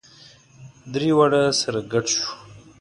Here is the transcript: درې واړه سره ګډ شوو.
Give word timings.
درې 0.93 1.09
واړه 1.17 1.43
سره 1.61 1.79
ګډ 1.91 2.05
شوو. 2.15 2.31